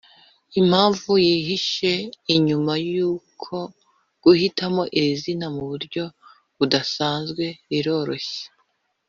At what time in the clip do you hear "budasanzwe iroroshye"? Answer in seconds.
6.57-8.43